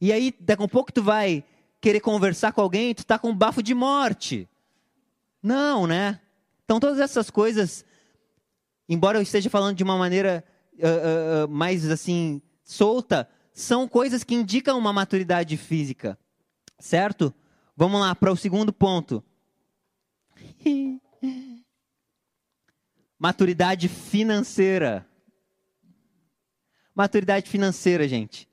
[0.00, 1.44] E aí, daqui a um pouco tu vai
[1.80, 4.48] querer conversar com alguém, tu tá com um bafo de morte.
[5.42, 6.20] Não, né?
[6.64, 7.84] Então todas essas coisas,
[8.88, 14.34] embora eu esteja falando de uma maneira uh, uh, mais assim solta, são coisas que
[14.34, 16.18] indicam uma maturidade física,
[16.78, 17.32] certo?
[17.78, 19.22] Vamos lá para o segundo ponto.
[23.16, 25.06] Maturidade financeira.
[26.92, 28.48] Maturidade financeira, gente.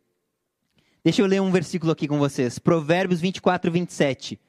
[1.04, 2.60] Deixa eu ler um versículo aqui com vocês.
[2.60, 4.40] Provérbios 24, 27.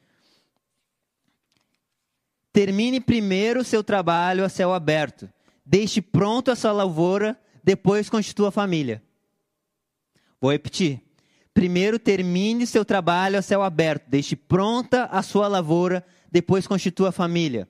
[2.53, 5.27] Termine primeiro o seu trabalho a céu aberto.
[5.65, 9.01] Deixe pronto a sua lavoura, depois constitua a família.
[10.39, 11.01] Vou repetir.
[11.57, 14.07] Primeiro termine seu trabalho a céu aberto.
[14.07, 17.67] Deixe pronta a sua lavoura, depois constitua a família.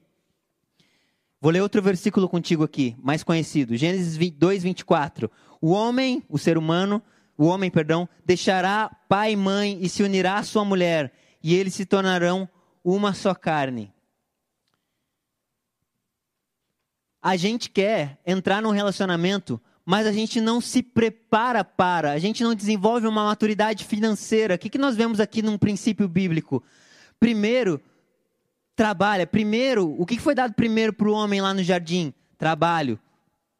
[1.39, 3.77] Vou ler outro versículo contigo aqui, mais conhecido.
[3.77, 5.31] Gênesis 2, 24.
[5.61, 7.01] O homem, o ser humano,
[7.37, 11.73] o homem, perdão, deixará pai e mãe e se unirá à sua mulher, e eles
[11.73, 12.49] se tornarão
[12.83, 13.93] uma só carne.
[17.21, 22.43] A gente quer entrar num relacionamento, mas a gente não se prepara para, a gente
[22.43, 24.55] não desenvolve uma maturidade financeira.
[24.55, 26.61] O que, que nós vemos aqui num princípio bíblico?
[27.17, 27.79] Primeiro,
[28.75, 29.25] trabalha.
[29.25, 32.13] Primeiro, o que foi dado primeiro para o homem lá no jardim?
[32.37, 32.99] Trabalho.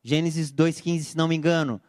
[0.03, 1.79] Gênesis 2,15, se não me engano.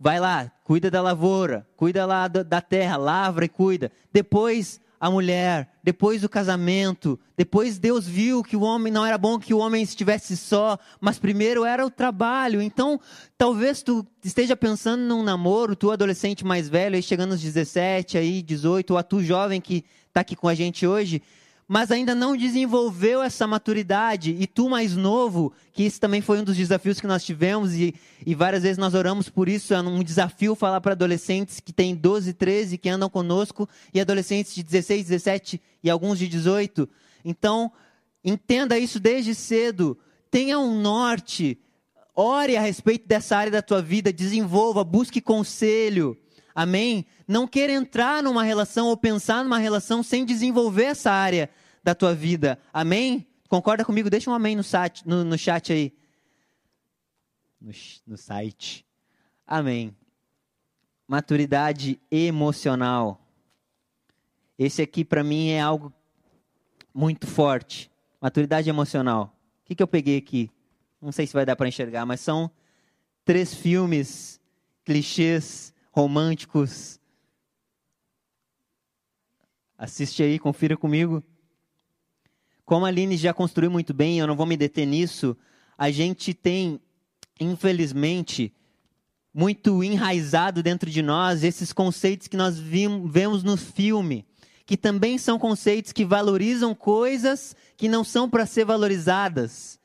[0.00, 3.92] Vai lá, cuida da lavoura, cuida lá da terra, lavra e cuida.
[4.10, 9.38] Depois a mulher, depois o casamento, depois Deus viu que o homem não era bom
[9.38, 12.62] que o homem estivesse só, mas primeiro era o trabalho.
[12.62, 13.00] Então,
[13.36, 18.42] talvez tu esteja pensando num namoro, tu adolescente mais velho, aí chegando aos 17, aí
[18.42, 21.22] 18, ou a tu jovem que está aqui com a gente hoje,
[21.68, 24.36] mas ainda não desenvolveu essa maturidade.
[24.38, 27.94] E tu, mais novo, que isso também foi um dos desafios que nós tivemos, e,
[28.24, 29.74] e várias vezes nós oramos por isso.
[29.74, 34.54] É um desafio falar para adolescentes que têm 12, 13, que andam conosco, e adolescentes
[34.54, 36.88] de 16, 17 e alguns de 18.
[37.24, 37.72] Então,
[38.24, 39.98] entenda isso desde cedo.
[40.30, 41.58] Tenha um norte.
[42.14, 46.16] Ore a respeito dessa área da tua vida, desenvolva, busque conselho.
[46.56, 47.04] Amém?
[47.28, 51.50] Não queira entrar numa relação ou pensar numa relação sem desenvolver essa área
[51.84, 52.58] da tua vida.
[52.72, 53.26] Amém?
[53.46, 54.08] Concorda comigo?
[54.08, 55.92] Deixa um amém no, site, no, no chat aí.
[57.60, 57.70] No,
[58.06, 58.86] no site.
[59.46, 59.94] Amém.
[61.06, 63.20] Maturidade emocional.
[64.58, 65.92] Esse aqui para mim é algo
[66.94, 67.90] muito forte.
[68.18, 69.38] Maturidade emocional.
[69.60, 70.50] O que, que eu peguei aqui?
[71.02, 72.50] Não sei se vai dar para enxergar, mas são
[73.26, 74.40] três filmes
[74.86, 77.00] clichês românticos.
[79.78, 81.24] Assiste aí, confira comigo.
[82.66, 85.34] Como a Aline já construiu muito bem, eu não vou me deter nisso,
[85.78, 86.78] a gente tem,
[87.40, 88.52] infelizmente,
[89.32, 94.26] muito enraizado dentro de nós esses conceitos que nós vemos no filme,
[94.66, 99.80] que também são conceitos que valorizam coisas que não são para ser valorizadas.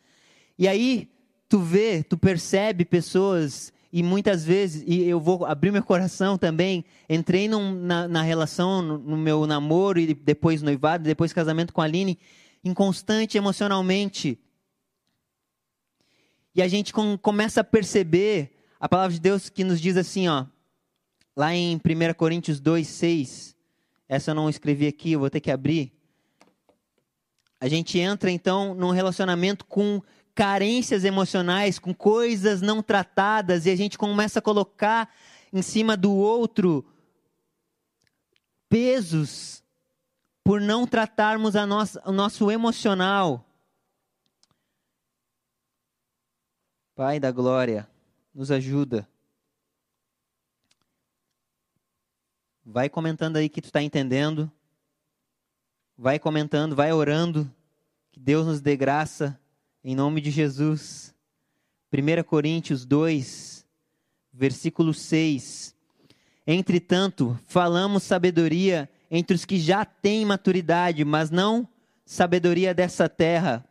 [0.60, 1.10] E aí,
[1.48, 6.86] tu vê, tu percebe pessoas e muitas vezes, e eu vou abrir meu coração também,
[7.10, 11.82] entrei num, na, na, relação, no, no, meu namoro e depois noivado, depois casamento com
[11.82, 12.18] a Aline,
[12.64, 14.40] inconstante emocionalmente.
[16.56, 20.30] E a gente com, começa a perceber a palavra de Deus que nos diz assim,
[20.30, 20.46] ó,
[21.36, 23.56] lá em 1 Coríntios 2, 6,
[24.08, 25.92] essa eu não escrevi aqui, eu vou ter que abrir.
[27.60, 30.02] A gente entra então num relacionamento com
[30.42, 35.08] carências emocionais, com coisas não tratadas, e a gente começa a colocar
[35.54, 36.84] em cima do outro
[38.68, 39.64] pesos
[40.44, 43.46] por não tratarmos a nossa, o nosso emocional.
[46.96, 47.88] Pai da glória,
[48.34, 49.08] nos ajuda.
[52.66, 54.52] Vai comentando aí que tu está entendendo.
[55.96, 57.48] Vai comentando, vai orando.
[58.12, 59.40] Que Deus nos dê graça,
[59.84, 61.14] em nome de Jesus.
[61.92, 63.66] 1 Coríntios 2,
[64.32, 65.76] versículo 6.
[66.46, 71.68] Entretanto, falamos sabedoria entre os que já têm maturidade, mas não
[72.06, 73.66] sabedoria dessa terra.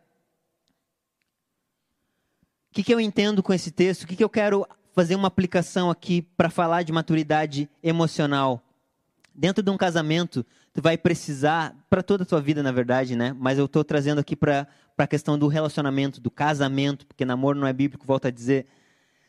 [2.69, 4.03] O que, que eu entendo com esse texto?
[4.03, 8.63] O que, que eu quero fazer uma aplicação aqui para falar de maturidade emocional?
[9.33, 13.35] Dentro de um casamento, tu vai precisar, para toda a tua vida, na verdade, né?
[13.37, 14.67] Mas eu estou trazendo aqui para
[15.05, 18.65] a questão do relacionamento, do casamento, porque namoro não é bíblico, volta a dizer.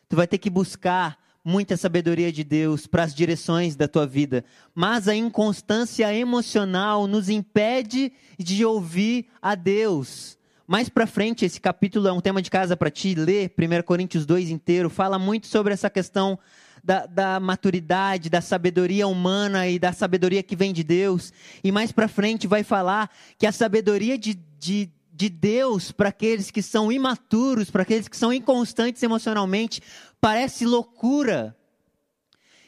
[0.07, 4.45] Tu vai ter que buscar muita sabedoria de Deus para as direções da tua vida,
[4.73, 10.37] mas a inconstância emocional nos impede de ouvir a Deus.
[10.65, 14.25] Mais para frente, esse capítulo é um tema de casa para ti ler, 1 Coríntios
[14.25, 16.39] 2 inteiro, fala muito sobre essa questão
[16.81, 21.33] da, da, maturidade, da sabedoria humana e da sabedoria que vem de Deus.
[21.63, 26.49] E mais para frente vai falar que a sabedoria de, de, de Deus para aqueles
[26.49, 29.81] que são imaturos, para aqueles que são inconstantes emocionalmente,
[30.19, 31.55] parece loucura.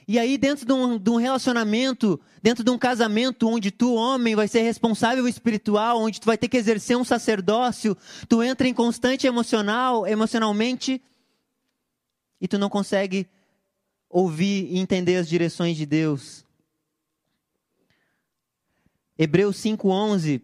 [0.08, 4.36] E aí, dentro de um, de um, relacionamento, dentro de um casamento, onde tu, homem,
[4.36, 7.98] vai ser responsável espiritual, onde tu vai ter que exercer um sacerdócio,
[8.30, 11.02] tu entra em constante emocional, emocionalmente,
[12.40, 13.28] e tu não consegue
[14.08, 16.46] ouvir e entender as direções de Deus.
[19.18, 20.42] Hebreus 5,11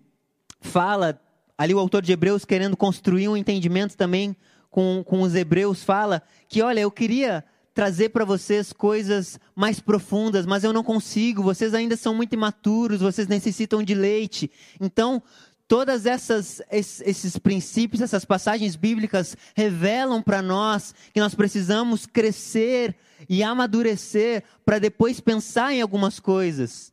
[0.59, 1.21] fala,
[1.61, 4.35] ali o autor de Hebreus querendo construir um entendimento também
[4.71, 10.47] com, com os hebreus, fala que, olha, eu queria trazer para vocês coisas mais profundas,
[10.47, 14.49] mas eu não consigo, vocês ainda são muito imaturos, vocês necessitam de leite.
[14.79, 15.21] Então,
[15.67, 22.95] todas essas esses princípios, essas passagens bíblicas revelam para nós que nós precisamos crescer
[23.29, 26.91] e amadurecer para depois pensar em algumas coisas.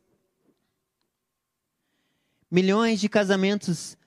[2.51, 3.97] Milhões de casamentos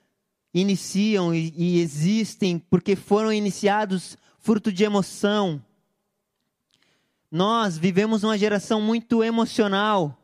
[0.52, 5.64] iniciam e, e existem porque foram iniciados fruto de emoção.
[7.30, 10.18] Nós vivemos uma geração muito emocional.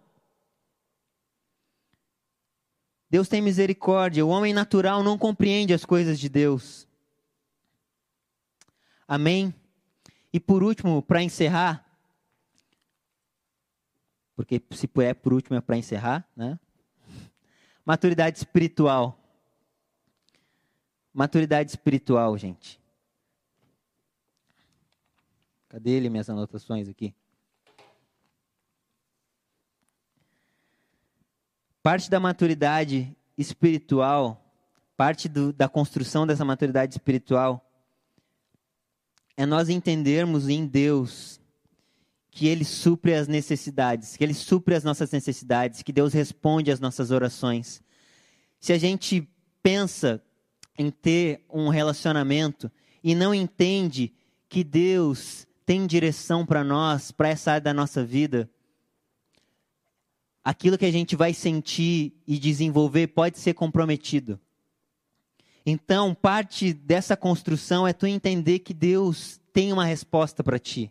[3.10, 4.26] Deus tem misericórdia.
[4.26, 6.86] O homem natural não compreende as coisas de Deus.
[9.06, 9.54] Amém?
[10.30, 11.88] E por último, para encerrar,
[14.36, 16.60] porque se é por último é para encerrar, né?
[17.84, 19.17] Maturidade espiritual.
[21.18, 22.81] Maturidade espiritual, gente.
[25.68, 27.12] Cadê ele, minhas anotações aqui?
[31.83, 34.40] Parte da maturidade espiritual,
[34.96, 37.68] parte do, da construção dessa maturidade espiritual,
[39.37, 41.40] é nós entendermos em Deus
[42.31, 46.78] que Ele supre as necessidades, que Ele supre as nossas necessidades, que Deus responde às
[46.78, 47.83] nossas orações.
[48.61, 49.28] Se a gente
[49.61, 50.22] pensa
[50.78, 52.70] em ter um relacionamento
[53.02, 54.12] e não entende
[54.48, 58.48] que Deus tem direção para nós, para essa área da nossa vida,
[60.42, 64.40] aquilo que a gente vai sentir e desenvolver pode ser comprometido.
[65.66, 70.90] Então, parte dessa construção é tu entender que Deus tem uma resposta para ti.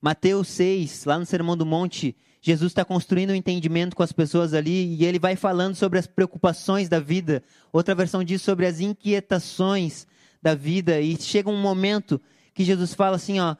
[0.00, 4.54] Mateus 6, lá no Sermão do Monte, Jesus está construindo um entendimento com as pessoas
[4.54, 7.42] ali e ele vai falando sobre as preocupações da vida.
[7.72, 10.06] Outra versão diz sobre as inquietações
[10.40, 11.00] da vida.
[11.00, 12.20] E chega um momento
[12.54, 13.56] que Jesus fala assim: ó,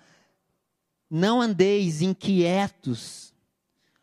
[1.11, 3.35] não andeis inquietos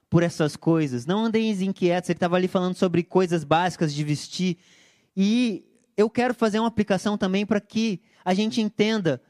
[0.09, 1.05] por essas coisas.
[1.05, 2.09] Não andeis inquietos.
[2.09, 4.57] Ele estava ali falando sobre coisas básicas de vestir.
[5.15, 9.21] E eu quero fazer uma aplicação também para que a gente entenda.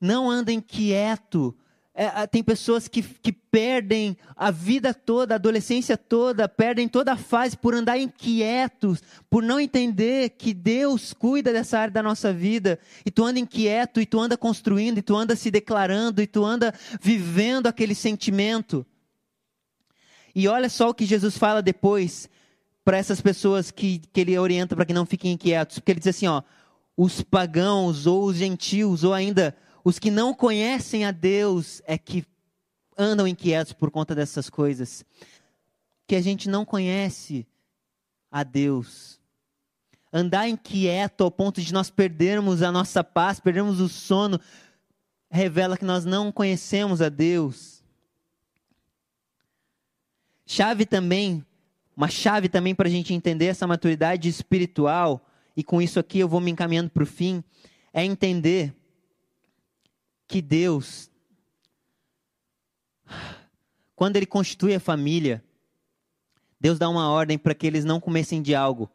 [0.00, 1.56] Não anda inquieto
[1.94, 7.16] é, tem pessoas que, que perdem a vida toda, a adolescência toda, perdem toda a
[7.16, 12.78] fase por andar inquietos, por não entender que Deus cuida dessa área da nossa vida.
[13.04, 16.42] E tu anda inquieto, e tu anda construindo, e tu anda se declarando, e tu
[16.42, 18.86] anda vivendo aquele sentimento.
[20.34, 22.26] E olha só o que Jesus fala depois
[22.82, 25.78] para essas pessoas que, que ele orienta para que não fiquem inquietos.
[25.78, 26.42] Porque ele diz assim: ó,
[26.96, 29.54] os pagãos, ou os gentios, ou ainda
[29.84, 32.24] os que não conhecem a Deus é que
[32.96, 35.04] andam inquietos por conta dessas coisas.
[36.06, 37.46] Que a gente não conhece
[38.30, 39.20] a Deus.
[40.12, 44.38] andar inquieto ao ponto de nós perdermos a nossa paz, perdermos o sono,
[45.30, 47.82] revela que nós não conhecemos a Deus.
[50.44, 51.42] Chave também,
[51.96, 55.26] uma chave também para a gente entender essa maturidade espiritual,
[55.56, 57.42] e com isso aqui eu vou me encaminhando para o fim,
[57.90, 58.74] é entender
[60.32, 61.10] que Deus,
[63.94, 65.44] quando Ele constitui a família,
[66.58, 68.90] Deus dá uma ordem para que eles não comessem de algo.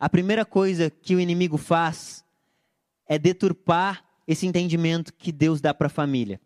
[0.00, 2.24] A primeira coisa que o inimigo faz
[3.06, 6.40] é deturpar esse entendimento que Deus dá para a família.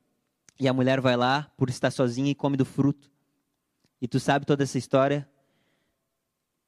[0.59, 3.09] E a mulher vai lá, por estar sozinha, e come do fruto.
[4.01, 5.29] E tu sabe toda essa história?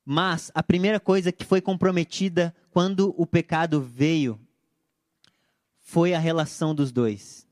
[0.04, 4.38] Mas a primeira coisa que foi comprometida quando o pecado veio
[5.80, 7.43] foi a relação dos dois.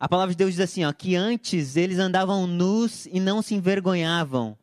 [0.00, 3.54] A palavra de Deus diz assim, ó, que antes eles andavam nus e não se
[3.54, 4.56] envergonhavam.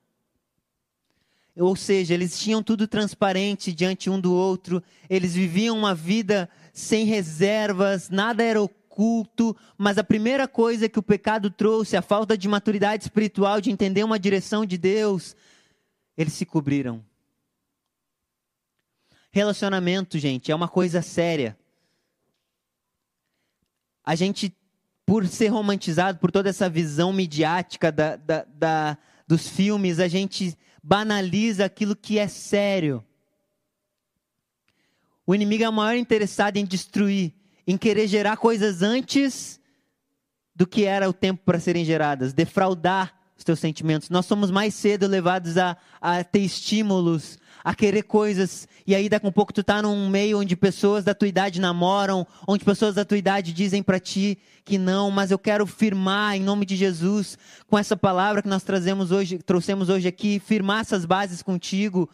[1.56, 7.06] Ou seja, eles tinham tudo transparente diante um do outro, eles viviam uma vida sem
[7.06, 12.48] reservas, nada era oculto, mas a primeira coisa que o pecado trouxe, a falta de
[12.48, 15.36] maturidade espiritual, de entender uma direção de Deus,
[16.18, 17.04] eles se cobriram.
[19.30, 21.56] Relacionamento, gente, é uma coisa séria.
[24.04, 24.57] A gente,
[25.08, 30.54] por ser romantizado por toda essa visão midiática da, da, da dos filmes, a gente
[30.84, 33.02] banaliza aquilo que é sério.
[35.26, 37.34] O inimigo é o maior interessado em destruir,
[37.66, 39.62] em querer gerar coisas antes
[40.54, 44.10] do que era o tempo para serem geradas, defraudar os teus sentimentos.
[44.10, 49.26] Nós somos mais cedo levados a, a ter estímulos, a querer coisas, e aí daqui
[49.26, 52.96] a um pouco tu tá num meio onde pessoas da tua idade namoram, onde pessoas
[52.96, 56.76] da tua idade dizem para ti que não, mas eu quero firmar em nome de
[56.76, 57.38] Jesus
[57.70, 62.10] com essa palavra que nós trazemos hoje, trouxemos hoje aqui, firmar essas bases contigo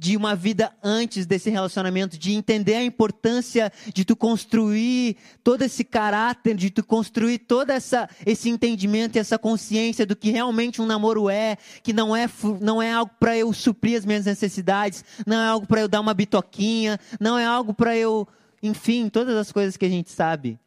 [0.00, 5.84] de uma vida antes desse relacionamento, de entender a importância de tu construir todo esse
[5.84, 10.86] caráter, de tu construir todo essa, esse entendimento e essa consciência do que realmente um
[10.86, 12.26] namoro é, que não é,
[12.62, 16.00] não é algo para eu suprir as minhas necessidades, não é algo para eu dar
[16.00, 18.26] uma bitoquinha, não é algo para eu,
[18.62, 20.58] enfim, todas as coisas que a gente sabe,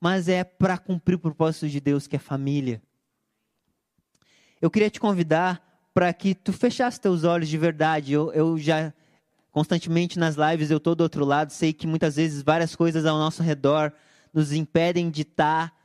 [0.00, 2.82] mas é para cumprir o propósito de Deus, que é família.
[4.60, 8.12] Eu queria te convidar para que tu fechasse teus olhos de verdade.
[8.12, 8.92] Eu, eu já
[9.50, 13.18] constantemente nas lives eu estou do outro lado, sei que muitas vezes várias coisas ao
[13.18, 13.92] nosso redor
[14.32, 15.76] nos impedem de estar tá,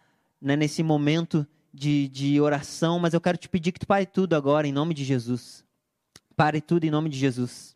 [0.42, 4.36] né, nesse momento de, de oração, mas eu quero te pedir que tu pare tudo
[4.36, 5.66] agora em nome de Jesus.
[6.36, 7.76] Pare tudo em nome de Jesus.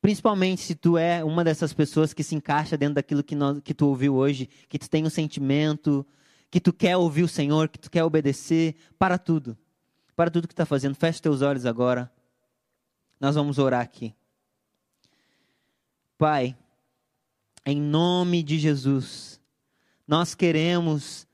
[0.00, 3.74] Principalmente se tu é uma dessas pessoas que se encaixa dentro daquilo que, nós, que
[3.74, 6.06] tu ouviu hoje, que tu tem um sentimento,
[6.50, 9.56] que tu quer ouvir o Senhor, que tu quer obedecer, para tudo.
[10.20, 12.12] Para tudo que está fazendo, feche teus olhos agora.
[13.18, 14.14] Nós vamos orar aqui.
[16.18, 16.54] Pai,
[17.64, 19.40] em nome de Jesus,
[20.06, 21.26] nós queremos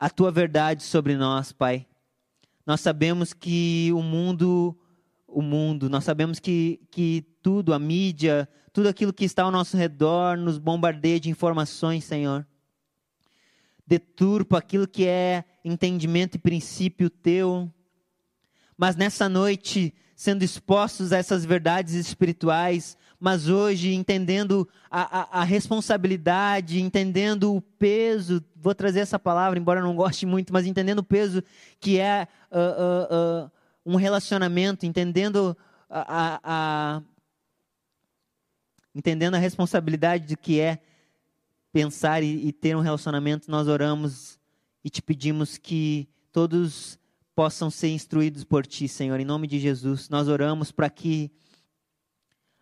[0.00, 1.86] a tua verdade sobre nós, Pai.
[2.66, 4.76] Nós sabemos que o mundo,
[5.24, 9.76] o mundo, nós sabemos que, que tudo, a mídia, tudo aquilo que está ao nosso
[9.76, 12.44] redor nos bombardeia de informações, Senhor.
[13.86, 17.70] Deturpa aquilo que é entendimento e princípio teu.
[18.76, 25.44] Mas nessa noite, sendo expostos a essas verdades espirituais, mas hoje entendendo a, a, a,
[25.44, 31.04] responsabilidade, entendendo o peso, vou trazer essa palavra, embora não goste muito, mas entendendo o
[31.04, 31.42] peso
[31.80, 33.50] que é uh, uh, uh,
[33.84, 35.56] um relacionamento, entendendo
[35.88, 37.02] a, a,
[38.94, 40.78] entendendo a responsabilidade do que é
[41.76, 44.38] pensar e, e ter um relacionamento, nós oramos
[44.82, 46.98] e te pedimos que todos
[47.34, 49.20] possam ser instruídos por Ti, Senhor.
[49.20, 51.30] Em nome de Jesus, nós oramos para que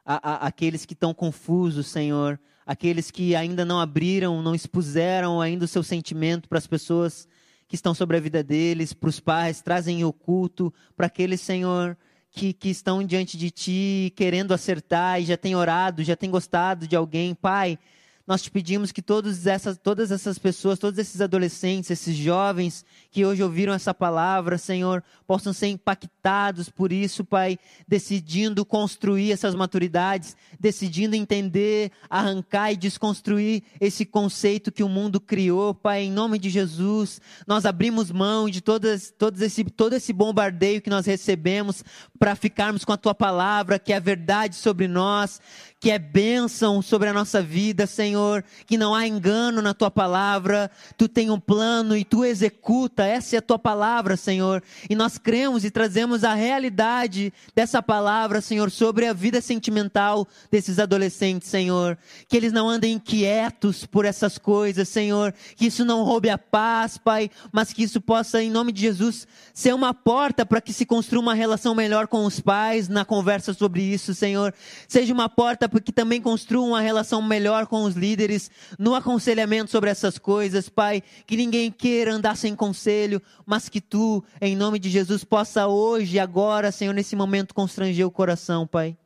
[0.05, 5.65] a, a, aqueles que estão confusos, Senhor, aqueles que ainda não abriram, não expuseram ainda
[5.65, 7.29] o seu sentimento para as pessoas
[7.69, 11.97] que estão sobre a vida deles, para os pais, trazem oculto, para aqueles, Senhor,
[12.33, 16.89] que, que estão diante de Ti, querendo acertar e já têm orado, já têm gostado
[16.89, 17.33] de alguém.
[17.33, 17.79] Pai,
[18.27, 23.25] nós te pedimos que todas essas, todas essas pessoas, todos esses adolescentes, esses jovens que
[23.25, 30.37] hoje ouviram essa palavra, Senhor, possam ser impactados por isso, Pai, decidindo construir essas maturidades,
[30.59, 36.49] decidindo entender, arrancar e desconstruir esse conceito que o mundo criou, Pai, em nome de
[36.49, 41.85] Jesus, nós abrimos mão de todas, todos esse, todo esse bombardeio que nós recebemos
[42.19, 45.41] para ficarmos com a Tua palavra, que é a verdade sobre nós,
[45.85, 50.71] que é bênção sobre a nossa vida, Senhor, que não há engano na tua palavra,
[50.97, 54.63] tu tem um plano e tu executa, essa é a tua palavra, Senhor.
[54.89, 60.79] E nós cremos e trazemos a realidade dessa palavra, Senhor, sobre a vida sentimental desses
[60.79, 61.99] adolescentes, Senhor.
[62.29, 66.97] Que eles não andem inquietos por essas coisas, Senhor, que isso não roube a paz,
[66.97, 70.87] Pai, mas que isso possa, em nome de Jesus, ser uma porta para que se
[70.87, 74.55] construa uma relação melhor com os pais na conversa sobre isso, Senhor.
[74.89, 79.91] Seja uma porta que também construam uma relação melhor com os líderes, no aconselhamento sobre
[79.91, 81.03] essas coisas, Pai.
[81.27, 86.19] Que ninguém queira andar sem conselho, mas que Tu, em nome de Jesus, possa hoje,
[86.19, 88.97] agora, Senhor, nesse momento, constranger o coração, Pai.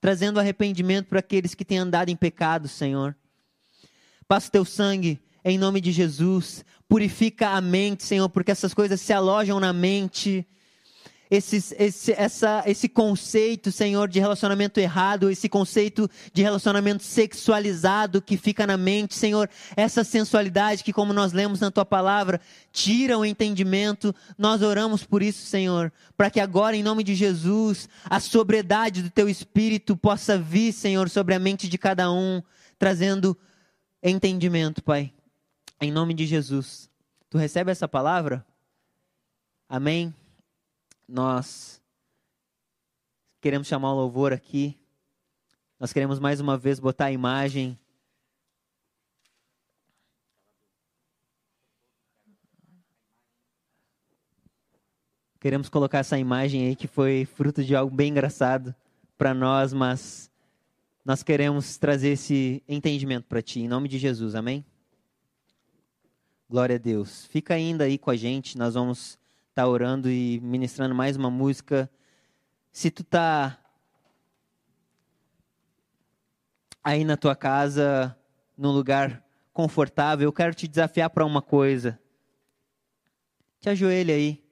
[0.00, 3.16] Trazendo arrependimento para aqueles que têm andado em pecado, Senhor.
[4.26, 6.64] Passa Teu sangue em nome de Jesus.
[6.88, 10.46] Purifica a mente, Senhor, porque essas coisas se alojam na mente
[11.32, 18.36] esse, esse, essa, esse conceito, Senhor, de relacionamento errado, esse conceito de relacionamento sexualizado que
[18.36, 22.38] fica na mente, Senhor, essa sensualidade que, como nós lemos na tua palavra,
[22.70, 24.14] tira o entendimento.
[24.36, 29.08] Nós oramos por isso, Senhor, para que agora, em nome de Jesus, a sobriedade do
[29.08, 32.42] teu espírito possa vir, Senhor, sobre a mente de cada um,
[32.78, 33.34] trazendo
[34.02, 35.10] entendimento, Pai.
[35.80, 36.90] Em nome de Jesus.
[37.30, 38.44] Tu recebe essa palavra?
[39.66, 40.14] Amém
[41.08, 41.82] nós
[43.40, 44.78] queremos chamar o louvor aqui.
[45.78, 47.78] Nós queremos mais uma vez botar a imagem.
[55.40, 58.72] Queremos colocar essa imagem aí que foi fruto de algo bem engraçado
[59.18, 60.30] para nós, mas
[61.04, 64.64] nós queremos trazer esse entendimento para ti, em nome de Jesus, amém?
[66.48, 67.26] Glória a Deus.
[67.26, 69.18] Fica ainda aí com a gente, nós vamos
[69.54, 71.90] tá orando e ministrando mais uma música.
[72.72, 73.58] Se tu tá
[76.82, 78.16] aí na tua casa,
[78.56, 79.22] num lugar
[79.52, 81.98] confortável, eu quero te desafiar para uma coisa.
[83.60, 84.42] Te ajoelha aí.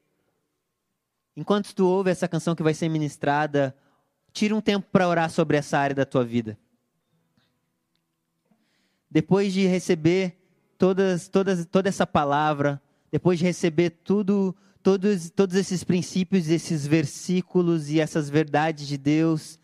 [1.34, 3.74] Enquanto tu ouve essa canção que vai ser ministrada,
[4.32, 6.58] tira um tempo para orar sobre essa área da tua vida.
[9.10, 10.36] Depois de receber
[10.76, 12.80] todas, todas, toda essa palavra,
[13.10, 19.58] depois de receber tudo todos, todos esses princípios, esses versículos e essas verdades de Deus,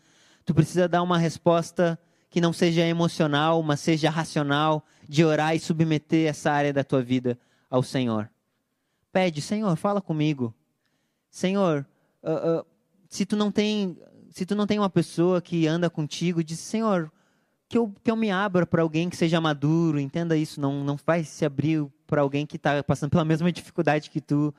[0.45, 1.99] tu precisa dar uma resposta
[2.29, 7.01] que não seja emocional, mas seja racional, de orar e submeter essa área da tua
[7.01, 7.39] vida
[7.69, 8.29] ao Senhor.
[9.11, 10.53] Pede, Senhor, fala comigo.
[11.29, 11.85] Senhor,
[12.23, 12.65] uh, uh,
[13.09, 13.97] se tu não tem,
[14.29, 17.11] se tu não tem uma pessoa que anda contigo, diz, Senhor,
[17.69, 20.97] que eu, que eu me abra para alguém que seja maduro, entenda isso, não, não
[20.97, 24.53] faz se abrir para alguém que está passando pela mesma dificuldade que tu.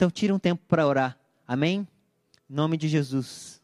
[0.00, 1.18] Então, tira um tempo para orar.
[1.46, 1.86] Amém?
[2.48, 3.59] Em nome de Jesus.